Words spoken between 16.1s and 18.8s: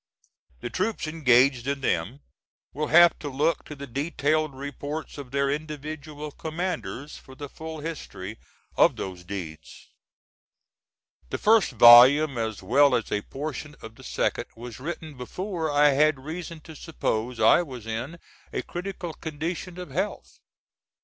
reason to suppose I was in a